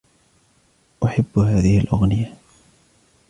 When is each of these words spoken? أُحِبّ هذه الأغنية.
أُحِبّ 1.03 1.39
هذه 1.39 1.77
الأغنية. 1.79 2.33